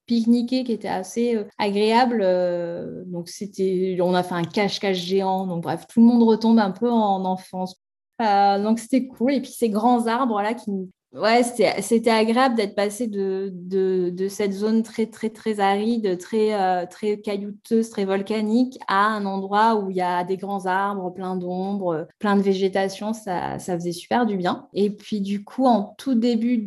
pique-niquer 0.06 0.64
qui 0.64 0.72
était 0.72 0.88
assez 0.88 1.36
euh, 1.36 1.44
agréable. 1.58 2.20
Euh, 2.22 3.04
donc 3.06 3.28
c'était, 3.28 3.96
on 4.00 4.14
a 4.14 4.22
fait 4.22 4.34
un 4.34 4.44
cache-cache 4.44 4.98
géant. 4.98 5.46
Donc 5.46 5.62
bref, 5.62 5.86
tout 5.86 6.00
le 6.00 6.06
monde 6.06 6.22
retombe 6.22 6.58
un 6.58 6.70
peu 6.70 6.90
en 6.90 7.24
enfance. 7.24 7.76
Euh, 8.22 8.62
donc 8.62 8.78
c'était 8.78 9.06
cool. 9.06 9.32
Et 9.32 9.40
puis 9.40 9.52
ces 9.52 9.70
grands 9.70 10.06
arbres 10.06 10.40
là 10.42 10.54
qui, 10.54 10.70
Ouais, 11.14 11.44
c'était 11.44 12.10
agréable 12.10 12.56
d'être 12.56 12.74
passé 12.74 13.06
de, 13.06 14.26
cette 14.28 14.52
zone 14.52 14.82
très, 14.82 15.06
très, 15.06 15.30
très 15.30 15.60
aride, 15.60 16.18
très, 16.18 16.54
euh, 16.54 16.86
très 16.90 17.20
caillouteuse, 17.20 17.88
très 17.88 18.04
volcanique, 18.04 18.80
à 18.88 19.06
un 19.06 19.24
endroit 19.24 19.76
où 19.76 19.90
il 19.90 19.96
y 19.96 20.00
a 20.00 20.24
des 20.24 20.36
grands 20.36 20.66
arbres, 20.66 21.10
plein 21.10 21.36
d'ombre, 21.36 22.08
plein 22.18 22.34
de 22.34 22.42
végétation. 22.42 23.12
Ça, 23.12 23.60
ça 23.60 23.76
faisait 23.76 23.92
super 23.92 24.26
du 24.26 24.36
bien. 24.36 24.66
Et 24.72 24.90
puis, 24.90 25.20
du 25.20 25.44
coup, 25.44 25.66
en 25.66 25.94
tout 25.98 26.16
début 26.16 26.58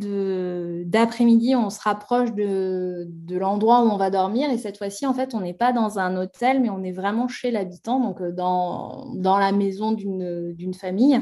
d'après-midi, 0.86 1.54
on 1.58 1.70
se 1.70 1.82
rapproche 1.82 2.34
de, 2.34 3.10
l'endroit 3.30 3.84
où 3.84 3.90
on 3.90 3.98
va 3.98 4.10
dormir. 4.10 4.50
Et 4.50 4.58
cette 4.58 4.78
fois-ci, 4.78 5.06
en 5.06 5.14
fait, 5.14 5.36
on 5.36 5.42
n'est 5.42 5.54
pas 5.54 5.74
dans 5.74 6.00
un 6.00 6.16
hôtel, 6.16 6.62
mais 6.62 6.70
on 6.70 6.84
est 6.84 6.94
vraiment 6.94 7.28
chez 7.28 7.52
l'habitant, 7.52 8.00
donc 8.00 8.22
euh, 8.22 8.32
dans 8.32 9.38
la 9.38 9.52
maison 9.52 9.92
d'une 9.92 10.74
famille 10.74 11.22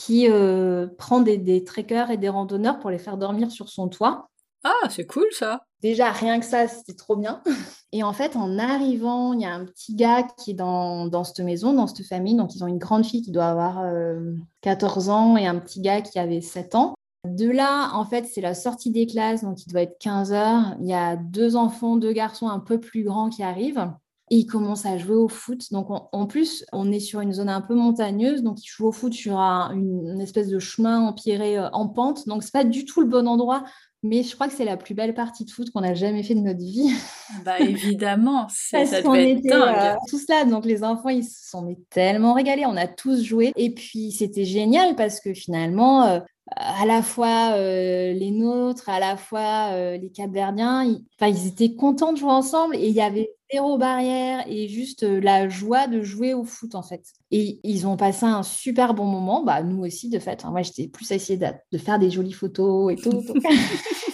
qui 0.00 0.30
euh, 0.30 0.86
prend 0.96 1.20
des, 1.20 1.36
des 1.36 1.62
trekkers 1.62 2.10
et 2.10 2.16
des 2.16 2.30
randonneurs 2.30 2.78
pour 2.78 2.88
les 2.88 2.96
faire 2.96 3.18
dormir 3.18 3.50
sur 3.50 3.68
son 3.68 3.88
toit. 3.88 4.30
Ah, 4.64 4.88
c'est 4.88 5.04
cool 5.04 5.26
ça. 5.32 5.60
Déjà, 5.82 6.10
rien 6.10 6.40
que 6.40 6.46
ça, 6.46 6.68
c'était 6.68 6.94
trop 6.94 7.16
bien. 7.16 7.42
Et 7.92 8.02
en 8.02 8.14
fait, 8.14 8.34
en 8.34 8.58
arrivant, 8.58 9.34
il 9.34 9.42
y 9.42 9.44
a 9.44 9.52
un 9.52 9.66
petit 9.66 9.94
gars 9.94 10.22
qui 10.22 10.52
est 10.52 10.54
dans, 10.54 11.06
dans 11.06 11.22
cette 11.22 11.40
maison, 11.40 11.74
dans 11.74 11.86
cette 11.86 12.06
famille. 12.06 12.34
Donc, 12.34 12.54
ils 12.54 12.64
ont 12.64 12.66
une 12.66 12.78
grande 12.78 13.04
fille 13.04 13.20
qui 13.20 13.30
doit 13.30 13.48
avoir 13.48 13.84
14 14.62 15.08
euh, 15.08 15.12
ans 15.12 15.36
et 15.36 15.46
un 15.46 15.58
petit 15.58 15.82
gars 15.82 16.00
qui 16.00 16.18
avait 16.18 16.40
7 16.40 16.76
ans. 16.76 16.94
De 17.26 17.50
là, 17.50 17.90
en 17.92 18.06
fait, 18.06 18.24
c'est 18.24 18.40
la 18.40 18.54
sortie 18.54 18.90
des 18.90 19.06
classes, 19.06 19.42
donc 19.42 19.66
il 19.66 19.70
doit 19.70 19.82
être 19.82 19.98
15 19.98 20.32
heures. 20.32 20.76
Il 20.80 20.86
y 20.86 20.94
a 20.94 21.16
deux 21.16 21.56
enfants, 21.56 21.96
deux 21.96 22.12
garçons 22.12 22.48
un 22.48 22.60
peu 22.60 22.80
plus 22.80 23.02
grands 23.02 23.28
qui 23.28 23.42
arrivent 23.42 23.92
et 24.30 24.36
ils 24.36 24.46
commencent 24.46 24.86
à 24.86 24.96
jouer 24.96 25.16
au 25.16 25.28
foot. 25.28 25.72
Donc 25.72 25.88
en 25.90 26.26
plus, 26.26 26.64
on 26.72 26.90
est 26.92 27.00
sur 27.00 27.20
une 27.20 27.32
zone 27.32 27.48
un 27.48 27.60
peu 27.60 27.74
montagneuse, 27.74 28.42
donc 28.42 28.64
ils 28.64 28.68
jouent 28.68 28.86
au 28.86 28.92
foot 28.92 29.12
sur 29.12 29.38
une, 29.38 30.20
espèce 30.20 30.48
de 30.48 30.58
chemin 30.58 31.00
empierré 31.00 31.58
euh, 31.58 31.68
en 31.72 31.88
pente. 31.88 32.28
Donc 32.28 32.44
c'est 32.44 32.52
pas 32.52 32.64
du 32.64 32.84
tout 32.84 33.00
le 33.00 33.08
bon 33.08 33.26
endroit, 33.26 33.64
mais 34.04 34.22
je 34.22 34.34
crois 34.34 34.46
que 34.46 34.54
c'est 34.54 34.64
la 34.64 34.76
plus 34.76 34.94
belle 34.94 35.14
partie 35.14 35.44
de 35.44 35.50
foot 35.50 35.70
qu'on 35.70 35.82
a 35.82 35.94
jamais 35.94 36.22
fait 36.22 36.36
de 36.36 36.40
notre 36.40 36.60
vie. 36.60 36.90
Bah 37.44 37.58
évidemment, 37.58 38.46
ça 38.50 38.84
devait 38.84 39.32
être 39.32 39.42
dingue. 39.42 39.76
Euh, 39.76 39.94
tout 40.08 40.18
cela, 40.18 40.44
donc 40.44 40.64
les 40.64 40.84
enfants 40.84 41.08
ils 41.08 41.24
se 41.24 41.50
sont 41.50 41.76
tellement 41.90 42.34
régalés, 42.34 42.66
on 42.66 42.76
a 42.76 42.86
tous 42.86 43.24
joué 43.24 43.52
et 43.56 43.74
puis 43.74 44.12
c'était 44.12 44.44
génial 44.44 44.94
parce 44.94 45.20
que 45.20 45.34
finalement. 45.34 46.04
Euh, 46.04 46.20
à 46.56 46.86
la 46.86 47.02
fois 47.02 47.56
les 47.56 48.30
nôtres, 48.30 48.88
à 48.88 49.00
la 49.00 49.16
fois 49.16 49.96
les 49.96 50.10
Capverdiens, 50.10 50.84
ils, 50.84 51.04
ils 51.26 51.46
étaient 51.46 51.74
contents 51.74 52.12
de 52.12 52.18
jouer 52.18 52.30
ensemble 52.30 52.76
et 52.76 52.88
il 52.88 52.94
y 52.94 53.00
avait 53.00 53.30
zéro 53.52 53.78
barrière 53.78 54.44
et 54.46 54.68
juste 54.68 55.02
euh, 55.02 55.20
la 55.20 55.48
joie 55.48 55.86
de 55.86 56.02
jouer 56.02 56.34
au 56.34 56.44
foot 56.44 56.74
en 56.74 56.82
fait. 56.82 57.02
Et 57.30 57.60
ils 57.64 57.86
ont 57.86 57.96
passé 57.96 58.26
un 58.26 58.42
super 58.42 58.94
bon 58.94 59.06
moment, 59.06 59.42
bah 59.42 59.62
nous 59.62 59.84
aussi 59.84 60.08
de 60.08 60.18
fait. 60.18 60.44
Moi 60.44 60.62
j'étais 60.62 60.88
plus 60.88 61.10
à 61.12 61.16
essayer 61.16 61.38
de, 61.38 61.78
faire 61.78 61.98
des 61.98 62.10
jolies 62.10 62.32
photos 62.32 62.92
et 62.92 62.96
tout. 62.96 63.24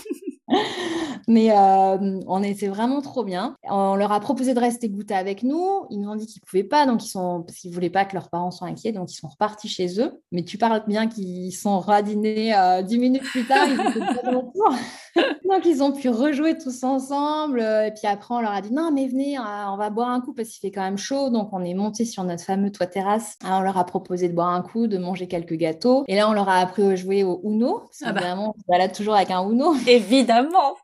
Mais 1.28 1.50
euh, 1.50 2.20
on 2.26 2.42
était 2.42 2.68
vraiment 2.68 3.00
trop 3.00 3.24
bien. 3.24 3.56
On 3.64 3.96
leur 3.96 4.12
a 4.12 4.20
proposé 4.20 4.54
de 4.54 4.60
rester 4.60 4.88
goûter 4.88 5.14
avec 5.14 5.42
nous. 5.42 5.86
Ils 5.90 6.00
nous 6.00 6.08
ont 6.08 6.14
dit 6.14 6.26
qu'ils 6.26 6.40
ne 6.42 6.46
pouvaient 6.46 6.64
pas, 6.64 6.86
donc 6.86 7.04
ils 7.04 7.08
sont, 7.08 7.42
parce 7.42 7.58
qu'ils 7.58 7.70
ne 7.70 7.74
voulaient 7.74 7.90
pas 7.90 8.04
que 8.04 8.14
leurs 8.14 8.30
parents 8.30 8.50
soient 8.50 8.68
inquiets, 8.68 8.92
donc 8.92 9.10
ils 9.10 9.16
sont 9.16 9.28
repartis 9.28 9.68
chez 9.68 10.00
eux. 10.00 10.20
Mais 10.30 10.44
tu 10.44 10.56
parles 10.56 10.84
bien 10.86 11.08
qu'ils 11.08 11.52
sont 11.52 11.80
radinés 11.80 12.54
euh, 12.54 12.82
dix 12.82 12.98
minutes 12.98 13.24
plus 13.24 13.44
tard. 13.44 13.66
Ils 13.68 13.76
donc 15.50 15.64
ils 15.64 15.82
ont 15.82 15.92
pu 15.92 16.08
rejouer 16.08 16.56
tous 16.58 16.82
ensemble. 16.84 17.60
Et 17.60 17.92
puis 17.96 18.06
après, 18.06 18.34
on 18.34 18.40
leur 18.40 18.52
a 18.52 18.60
dit 18.60 18.72
non, 18.72 18.90
mais 18.92 19.06
venez, 19.06 19.38
on 19.38 19.76
va 19.76 19.90
boire 19.90 20.10
un 20.10 20.20
coup 20.20 20.32
parce 20.32 20.48
qu'il 20.50 20.60
fait 20.60 20.74
quand 20.74 20.82
même 20.82 20.98
chaud. 20.98 21.30
Donc 21.30 21.50
on 21.52 21.64
est 21.64 21.74
monté 21.74 22.04
sur 22.04 22.24
notre 22.24 22.44
fameux 22.44 22.70
toit 22.70 22.86
terrasse. 22.86 23.38
on 23.44 23.60
leur 23.60 23.78
a 23.78 23.84
proposé 23.84 24.28
de 24.28 24.34
boire 24.34 24.48
un 24.48 24.62
coup, 24.62 24.86
de 24.86 24.98
manger 24.98 25.28
quelques 25.28 25.54
gâteaux. 25.54 26.04
Et 26.08 26.16
là, 26.16 26.28
on 26.28 26.32
leur 26.32 26.48
a 26.48 26.58
appris 26.58 26.82
à 26.82 26.96
jouer 26.96 27.24
au 27.24 27.40
Uno. 27.44 27.80
Parce 27.80 28.02
ah 28.04 28.12
bah. 28.12 28.20
Vraiment, 28.20 28.54
on 28.56 28.60
se 28.60 28.66
balade 28.68 28.92
toujours 28.92 29.14
avec 29.14 29.30
un 29.30 29.42
Uno. 29.48 29.74
Évidemment. 29.86 30.76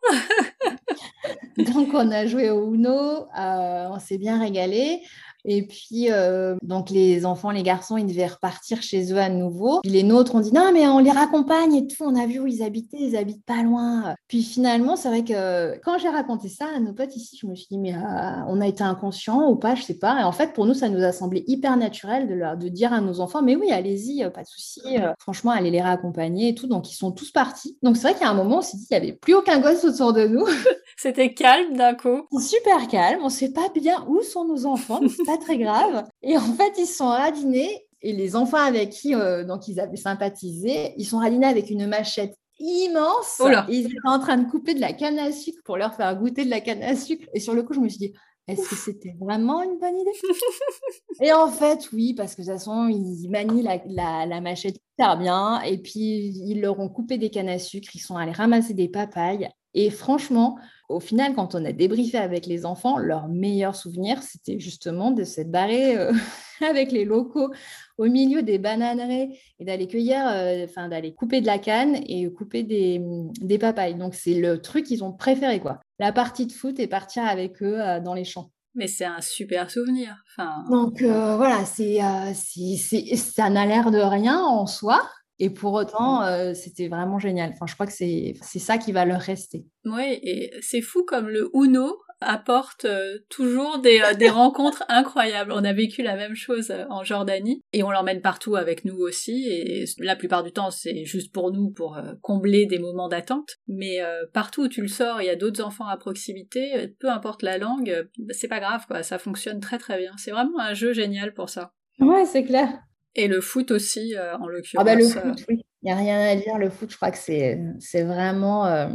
Donc, 1.57 1.89
on 1.93 2.11
a 2.11 2.27
joué 2.27 2.51
au 2.51 2.75
Uno, 2.75 2.91
euh, 2.91 3.89
on 3.91 3.99
s'est 3.99 4.19
bien 4.19 4.39
régalé. 4.39 5.03
Et 5.45 5.67
puis, 5.67 6.11
euh, 6.11 6.57
donc 6.63 6.91
les 6.91 7.27
enfants, 7.27 7.51
les 7.51 7.63
garçons, 7.63 7.97
ils 7.97 8.07
devaient 8.07 8.27
repartir 8.27 8.83
chez 8.83 9.13
eux 9.13 9.19
à 9.19 9.29
nouveau. 9.29 9.81
Puis 9.83 9.91
les 9.91 10.03
nôtres 10.03 10.35
ont 10.35 10.41
dit 10.41 10.53
non, 10.53 10.71
mais 10.73 10.87
on 10.87 10.99
les 10.99 11.11
raccompagne 11.11 11.75
et 11.75 11.87
tout. 11.87 12.05
On 12.05 12.17
a 12.17 12.27
vu 12.27 12.41
où 12.41 12.47
ils 12.47 12.63
habitaient, 12.63 12.99
ils 13.01 13.17
habitent 13.17 13.45
pas 13.45 13.63
loin. 13.63 14.15
Puis 14.29 14.43
finalement, 14.43 14.97
c'est 14.97 15.09
vrai 15.09 15.25
que 15.25 15.79
quand 15.81 15.99
j'ai 15.99 16.09
raconté 16.09 16.49
ça 16.49 16.67
à 16.75 16.81
nos 16.81 16.93
potes 16.93 17.15
ici, 17.17 17.37
je 17.41 17.47
me 17.47 17.55
suis 17.55 17.67
dit, 17.71 17.79
mais 17.79 17.95
euh, 17.95 18.45
on 18.49 18.61
a 18.61 18.67
été 18.67 18.83
inconscient 18.83 19.51
ou 19.51 19.57
pas, 19.57 19.75
je 19.75 19.83
sais 19.83 19.99
pas. 19.99 20.21
Et 20.21 20.25
en 20.25 20.33
fait, 20.33 20.53
pour 20.53 20.67
nous, 20.67 20.75
ça 20.75 20.89
nous 20.89 21.03
a 21.03 21.13
semblé 21.13 21.45
hyper 21.47 21.77
naturel 21.77 22.29
de, 22.29 22.35
leur, 22.35 22.57
de 22.57 22.69
dire 22.69 22.93
à 22.93 23.01
nos 23.01 23.21
enfants, 23.21 23.43
mais 23.43 23.57
oui, 23.57 23.71
allez-y, 23.73 24.29
pas 24.31 24.43
de 24.43 24.49
souci. 24.49 24.81
franchement, 25.19 25.51
allez 25.51 25.71
les 25.71 25.83
raccompagner 25.83 26.49
et 26.49 26.55
tout. 26.55 26.67
Donc, 26.67 26.91
ils 26.91 26.95
sont 26.95 27.13
tous 27.13 27.31
partis. 27.31 27.79
Donc, 27.83 27.97
c'est 27.97 28.11
vrai 28.11 28.23
a 28.25 28.31
un 28.31 28.35
moment, 28.35 28.59
on 28.59 28.63
s'est 28.63 28.77
dit, 28.77 28.87
il 28.91 28.95
n'y 28.95 29.03
avait 29.03 29.13
plus 29.13 29.35
aucun 29.35 29.61
gosse 29.61 29.85
autour 29.85 30.13
de 30.13 30.27
nous. 30.27 30.47
C'était 30.97 31.35
calme 31.35 31.77
d'un 31.77 31.95
coup. 31.95 32.27
Super 32.41 32.89
calme. 32.89 33.21
On 33.23 33.29
sait 33.29 33.53
pas 33.53 33.69
bien 33.75 34.05
où 34.09 34.23
sont 34.23 34.45
nos 34.45 34.67
enfants, 34.67 35.01
mais 35.03 35.09
c'est 35.09 35.25
pas 35.25 35.39
très 35.39 35.59
grave. 35.59 36.05
Et 36.23 36.37
en 36.37 36.55
fait, 36.55 36.73
ils 36.79 36.87
sont 36.87 37.09
radinés 37.09 37.87
Et 38.03 38.13
les 38.13 38.37
enfants 38.37 38.59
avec 38.59 38.91
qui 38.91 39.15
donc 39.47 39.69
ils 39.69 39.81
avaient 39.81 39.97
sympathisé, 39.97 40.95
ils 40.97 41.05
sont 41.05 41.21
alignés 41.21 41.47
avec 41.47 41.71
une 41.71 41.87
machette 41.87 42.37
immense. 42.59 43.41
Oh 43.41 43.49
ils 43.69 43.87
étaient 43.87 43.95
en 44.05 44.19
train 44.19 44.39
de 44.39 44.51
couper 44.51 44.75
de 44.75 44.81
la 44.81 44.93
canne 44.93 45.19
à 45.19 45.33
sucre 45.33 45.61
pour 45.65 45.77
leur 45.77 45.95
faire 45.95 46.15
goûter 46.17 46.45
de 46.45 46.51
la 46.51 46.61
canne 46.61 46.83
à 46.83 46.97
sucre. 46.97 47.27
Et 47.35 47.41
sur 47.41 47.55
le 47.55 47.63
coup, 47.63 47.75
je 47.75 47.81
me 47.81 47.89
suis 47.89 47.99
dit, 47.99 48.13
est-ce 48.49 48.69
que 48.69 48.75
c'était 48.75 49.15
vraiment 49.21 49.63
une 49.63 49.79
bonne 49.79 49.97
idée? 49.97 50.11
Et 51.21 51.33
en 51.33 51.49
fait, 51.49 51.89
oui, 51.93 52.15
parce 52.15 52.35
que 52.35 52.43
de 52.43 52.47
toute 52.47 52.55
façon, 52.55 52.89
ils 52.89 53.29
manient 53.31 53.63
la, 53.63 54.27
la, 54.27 54.41
machette 54.41 54.77
hyper 54.95 55.17
bien. 55.17 55.61
Et 55.63 55.79
puis, 55.79 56.33
ils 56.49 56.61
leur 56.61 56.79
ont 56.81 56.89
coupé 56.89 57.19
des 57.19 57.31
cannes 57.31 57.49
à 57.49 57.59
sucre. 57.59 57.95
Ils 57.95 58.01
sont 58.01 58.17
allés 58.17 58.33
ramasser 58.33 58.75
des 58.75 58.89
papayes. 58.89 59.49
Et 59.75 59.91
franchement, 59.91 60.59
au 60.93 61.01
final, 61.01 61.35
quand 61.35 61.55
on 61.55 61.65
a 61.65 61.73
débriefé 61.73 62.19
avec 62.19 62.47
les 62.47 62.67
enfants, 62.67 62.99
leur 62.99 63.29
meilleur 63.29 63.75
souvenir, 63.75 64.23
c'était 64.23 64.59
justement 64.59 65.11
de 65.11 65.25
s'être 65.25 65.51
barré 65.51 65.97
euh, 65.97 66.13
avec 66.69 66.93
les 66.93 67.05
locaux 67.05 67.51
au 67.99 68.05
milieu 68.05 68.43
des 68.43 68.59
bananeraies 68.59 69.31
et 69.59 69.65
d'aller 69.65 69.87
cueillir, 69.87 70.27
euh, 70.27 70.65
enfin 70.65 70.89
d'aller 70.89 71.15
couper 71.15 71.41
de 71.41 71.47
la 71.47 71.59
canne 71.59 71.97
et 72.07 72.31
couper 72.33 72.63
des, 72.63 73.01
des 73.41 73.59
papayes. 73.59 73.95
Donc 73.95 74.15
c'est 74.15 74.35
le 74.35 74.61
truc 74.61 74.85
qu'ils 74.85 75.05
ont 75.05 75.13
préféré, 75.13 75.61
quoi. 75.61 75.81
La 75.99 76.13
partie 76.13 76.47
de 76.47 76.53
foot 76.53 76.79
et 76.79 76.87
partir 76.87 77.25
avec 77.25 77.63
eux 77.63 77.81
euh, 77.81 78.01
dans 78.01 78.15
les 78.15 78.25
champs. 78.25 78.51
Mais 78.75 78.87
c'est 78.87 79.05
un 79.05 79.21
super 79.21 79.71
souvenir. 79.71 80.23
Enfin... 80.31 80.65
Donc 80.71 81.03
voilà, 81.03 81.67
c'est, 81.67 81.99
ça 82.35 83.51
n'a 83.51 83.67
l'air 83.67 83.91
de 83.91 83.99
rien 83.99 84.41
en 84.41 84.67
soi, 84.67 85.03
et 85.43 85.51
pour 85.51 85.73
autant, 85.73 86.23
euh, 86.23 86.55
c'était 86.55 86.87
vraiment 86.87 87.19
génial. 87.19 87.51
Enfin, 87.53 87.67
je 87.67 87.75
crois 87.75 87.87
que 87.87 87.93
c'est 87.93 88.37
ça 88.61 88.79
qui 88.79 88.93
va 88.93 89.05
leur 89.05 89.21
rester. 89.21 89.67
Oui, 89.85 90.21
et 90.23 90.53
c'est 90.61 90.83
fou 90.83 91.03
comme 91.05 91.29
le 91.29 91.51
Uno 91.53 91.99
apporte 92.21 92.85
euh, 92.85 93.19
toujours 93.29 93.81
des, 93.81 94.01
euh, 94.01 94.15
des 94.15 94.29
rencontres 94.31 94.85
incroyables. 94.89 95.51
On 95.51 95.65
a 95.65 95.73
vécu 95.73 96.05
la 96.05 96.15
même 96.15 96.37
chose 96.37 96.73
en 96.91 97.03
Jordanie 97.03 97.61
et 97.73 97.83
on 97.83 97.91
l'emmène 97.91 98.21
partout 98.21 98.55
avec 98.55 98.85
nous 98.85 98.97
aussi. 98.99 99.49
Et 99.49 99.85
la 99.99 100.15
plupart 100.15 100.45
du 100.45 100.53
temps, 100.53 100.71
c'est 100.71 101.05
juste 101.05 101.33
pour 101.33 101.51
nous, 101.51 101.73
pour 101.73 101.99
combler 102.21 102.67
des 102.67 102.79
moments 102.79 103.09
d'attente. 103.09 103.57
Mais 103.67 103.99
partout 104.33 104.67
où 104.67 104.69
tu 104.69 104.81
le 104.81 104.87
sors, 104.87 105.21
il 105.21 105.27
y 105.27 105.31
a 105.31 105.35
d'autres 105.35 105.65
enfants 105.65 105.89
à 105.89 105.97
proximité. 105.97 106.95
Peu 107.01 107.11
importe 107.11 107.43
la 107.43 107.59
langue, 107.59 108.09
c'est 108.31 108.47
pas 108.47 108.61
grave, 108.61 108.87
quoi. 108.87 109.03
Ça 109.03 109.19
fonctionne 109.19 109.59
très 109.59 109.79
très 109.79 109.99
bien. 109.99 110.13
C'est 110.19 110.31
vraiment 110.31 110.61
un 110.61 110.75
jeu 110.75 110.93
génial 110.93 111.35
pour 111.35 111.49
ça. 111.49 111.73
Ouais, 111.99 112.27
c'est 112.27 112.45
clair. 112.45 112.79
Et 113.15 113.29
le 113.29 113.41
foot 113.41 113.71
aussi, 113.71 114.17
euh, 114.17 114.37
en 114.39 114.49
l'occurrence. 114.49 114.81
Ah 114.81 114.85
bah 114.85 114.95
le 114.95 115.07
foot, 115.07 115.23
euh. 115.25 115.45
oui. 115.49 115.65
Il 115.83 115.87
n'y 115.87 115.93
a 115.93 115.97
rien 115.97 116.21
à 116.21 116.37
dire. 116.37 116.59
Le 116.59 116.71
foot, 116.71 116.91
je 116.91 116.97
crois 116.97 117.11
que 117.11 117.19
c'est, 117.19 117.59
c'est 117.81 118.03
vraiment... 118.03 118.67
Euh, 118.67 118.89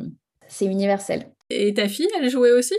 c'est 0.48 0.66
universel. 0.66 1.32
Et 1.50 1.74
ta 1.74 1.88
fille, 1.88 2.08
elle 2.18 2.30
jouait 2.30 2.52
aussi? 2.52 2.76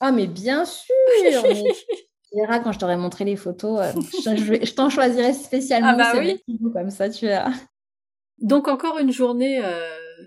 Ah 0.00 0.12
mais 0.12 0.26
bien 0.26 0.64
sûr 0.64 0.94
Tu 1.42 2.40
verras 2.40 2.58
quand 2.60 2.72
je 2.72 2.78
t'aurai 2.78 2.96
montré 2.96 3.24
les 3.24 3.36
photos. 3.36 3.80
je, 4.24 4.64
je, 4.64 4.74
t'en 4.74 4.90
choisirai 4.90 5.32
spécialement. 5.32 5.94
Ah 5.98 6.14
bah 6.14 6.18
oui 6.18 6.42
Comme 6.72 6.90
ça, 6.90 7.08
tu 7.08 7.26
verras. 7.26 7.52
Donc 8.38 8.66
encore 8.66 8.98
une 8.98 9.12
journée, 9.12 9.62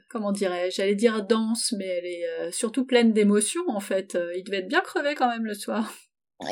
comment 0.10 0.32
dirais-je 0.32 0.78
J'allais 0.78 0.96
dire 0.96 1.26
dense, 1.26 1.74
mais 1.78 1.86
elle 1.86 2.06
est 2.06 2.52
surtout 2.52 2.86
pleine 2.86 3.12
d'émotions 3.12 3.64
en 3.68 3.82
fait. 3.82 4.18
il 4.38 4.44
devait 4.46 4.60
être 4.60 4.70
bien 4.70 4.80
crevé 4.80 5.16
quand 5.16 5.28
même 5.28 5.46
le 5.46 5.54
soir. 5.54 5.92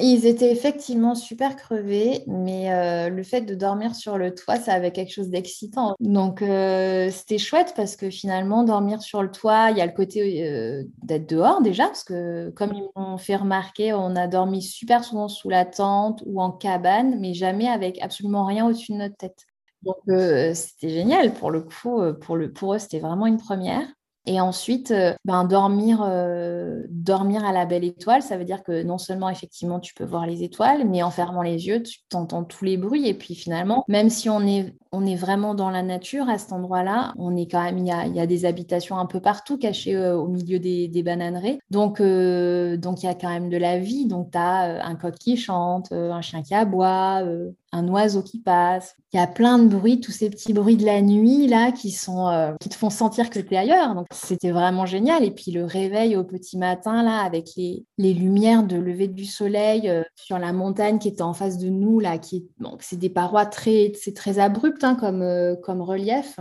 Ils 0.02 0.26
étaient 0.26 0.52
effectivement 0.52 1.14
super 1.14 1.56
crevés, 1.56 2.24
mais 2.26 2.74
euh, 2.74 3.10
le 3.10 3.22
fait 3.22 3.42
de 3.42 3.54
dormir 3.54 3.94
sur 3.94 4.18
le 4.18 4.34
toit, 4.34 4.56
ça 4.56 4.74
avait 4.74 4.92
quelque 4.92 5.12
chose 5.12 5.30
d'excitant. 5.30 5.96
Donc 6.00 6.42
euh, 6.42 7.12
c'était 7.12 7.38
chouette 7.38 7.74
parce 7.76 7.96
que 7.96 8.10
finalement, 8.10 8.64
dormir 8.64 9.04
sur 9.04 9.22
le 9.22 9.30
toit, 9.30 9.70
il 9.70 9.78
y 9.78 9.82
a 9.82 9.86
le 9.86 9.92
côté 9.92 10.44
euh, 10.44 10.84
d'être 11.04 11.30
dehors 11.30 11.62
déjà, 11.62 11.86
parce 11.86 12.04
que 12.04 12.50
comme 12.56 12.74
ils 12.74 12.90
m'ont 12.96 13.20
fait 13.20 13.36
remarquer, 13.36 13.94
on 13.94 14.16
a 14.16 14.28
dormi 14.28 14.64
super 14.64 15.04
souvent 15.04 15.28
sous 15.28 15.50
la 15.50 15.66
tente 15.66 16.24
ou 16.26 16.42
en 16.42 16.52
cabane, 16.52 17.20
mais 17.20 17.36
jamais 17.36 17.68
avec 17.68 18.02
absolument 18.02 18.46
rien 18.46 18.66
au-dessus 18.66 18.92
de 18.92 18.98
notre 18.98 19.18
tête. 19.18 19.46
Donc 19.84 19.98
c'était 20.08 20.90
génial 20.90 21.32
pour 21.32 21.52
le 21.52 21.62
coup, 21.62 22.02
pour, 22.22 22.38
le, 22.38 22.52
pour 22.52 22.74
eux, 22.74 22.80
c'était 22.80 23.00
vraiment 23.00 23.28
une 23.28 23.38
première. 23.38 23.86
Et 24.26 24.42
ensuite, 24.42 24.92
euh, 24.92 25.14
ben, 25.24 25.44
dormir, 25.44 26.04
euh, 26.04 26.84
dormir 26.90 27.46
à 27.46 27.52
la 27.52 27.66
belle 27.66 27.84
étoile, 27.84 28.22
ça 28.22 28.38
veut 28.38 28.44
dire 28.44 28.64
que 28.64 28.84
non 28.84 28.98
seulement 28.98 29.30
effectivement 29.30 29.80
tu 29.80 29.94
peux 29.94 30.04
voir 30.04 30.26
les 30.26 30.44
étoiles, 30.44 30.88
mais 30.88 31.04
en 31.04 31.12
fermant 31.12 31.44
les 31.44 31.68
yeux, 31.68 31.84
tu 31.84 32.00
entends 32.14 32.44
tous 32.44 32.66
les 32.66 32.78
bruits. 32.78 33.08
Et 33.08 33.14
puis 33.14 33.36
finalement, 33.36 33.84
même 33.88 34.10
si 34.10 34.30
on 34.30 34.42
est, 34.42 34.74
on 34.92 35.06
est 35.06 35.16
vraiment 35.16 35.54
dans 35.54 35.70
la 35.70 35.84
nature 35.84 36.28
à 36.28 36.38
cet 36.38 36.54
endroit-là, 36.54 37.14
on 37.18 37.36
est 37.36 37.50
quand 37.50 37.64
même, 37.64 37.78
il 37.78 37.88
y 37.88 37.92
a, 37.92 38.08
y 38.08 38.20
a, 38.20 38.26
des 38.26 38.46
habitations 38.46 38.98
un 38.98 39.06
peu 39.06 39.20
partout 39.20 39.58
cachées 39.58 39.96
euh, 39.96 40.18
au 40.18 40.28
milieu 40.28 40.58
des, 40.58 40.88
des 40.88 41.04
bananeraies. 41.04 41.60
Donc, 41.70 42.02
donc 42.02 43.04
il 43.04 43.06
y 43.06 43.10
a 43.10 43.16
quand 43.16 43.30
même 43.30 43.50
de 43.50 43.58
la 43.58 43.78
vie. 43.78 44.08
Donc 44.08 44.32
tu 44.32 44.38
as 44.38 44.86
un 44.86 44.96
coq 44.96 45.16
qui 45.16 45.38
chante, 45.38 45.92
un 45.92 46.22
chien 46.22 46.42
qui 46.42 46.56
aboie, 46.56 47.24
un 47.76 47.88
oiseau 47.90 48.22
qui 48.22 48.40
passe. 48.40 48.96
Il 49.14 49.18
y 49.18 49.20
a 49.20 49.28
plein 49.28 49.60
de 49.60 49.68
bruits, 49.68 50.00
tous 50.00 50.12
ces 50.12 50.30
petits 50.30 50.54
bruits 50.54 50.78
de 50.78 50.86
la 50.86 51.02
nuit 51.02 51.48
là 51.48 51.72
qui 51.72 51.92
sont 51.92 52.28
euh, 52.30 52.54
qui 52.60 52.70
te 52.70 52.76
font 52.76 52.90
sentir 52.90 53.30
que 53.30 53.40
tu 53.40 53.54
es 53.54 53.58
ailleurs. 53.58 53.96
Donc 53.96 54.08
c'était 54.12 54.52
vraiment 54.52 54.86
génial. 54.86 55.24
Et 55.24 55.32
puis 55.32 55.52
le 55.52 55.66
réveil 55.66 56.16
au 56.16 56.24
petit 56.24 56.58
matin 56.58 57.04
là 57.04 57.20
avec 57.20 57.50
les, 57.58 57.86
les 57.98 58.14
lumières 58.14 58.64
de 58.64 58.78
lever 58.78 59.08
du 59.08 59.26
soleil 59.26 59.90
euh, 59.90 60.04
sur 60.16 60.40
la 60.40 60.54
montagne 60.54 61.00
qui 61.00 61.10
était 61.10 61.22
en 61.22 61.34
face 61.34 61.58
de 61.58 61.70
nous 61.70 62.00
là, 62.00 62.18
qui 62.18 62.48
bon, 62.60 62.78
c'est 62.80 62.98
des 62.98 63.10
parois 63.10 63.46
très 63.46 63.92
c'est 63.96 64.16
très 64.16 64.40
abrupt 64.40 64.84
hein, 64.84 64.96
comme 64.96 65.22
euh, 65.22 65.56
comme 65.56 65.82
relief. 65.82 66.40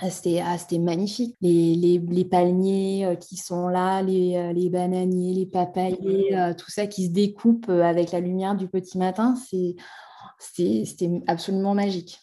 Ah, 0.00 0.08
c'était 0.08 0.78
magnifique. 0.78 1.36
Les, 1.42 1.74
les, 1.74 1.98
les 1.98 2.24
palmiers 2.24 3.14
qui 3.20 3.36
sont 3.36 3.68
là, 3.68 4.00
les, 4.00 4.50
les 4.54 4.70
bananiers, 4.70 5.34
les 5.34 5.44
papayers, 5.44 6.54
tout 6.56 6.70
ça 6.70 6.86
qui 6.86 7.04
se 7.04 7.10
découpe 7.10 7.68
avec 7.68 8.10
la 8.10 8.20
lumière 8.20 8.56
du 8.56 8.68
petit 8.68 8.96
matin. 8.96 9.34
C'est 9.50 9.76
c'était 10.42 11.22
absolument 11.26 11.74
magique. 11.74 12.20